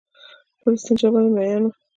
[0.59, 1.71] پر استنجا باندې مئين وو.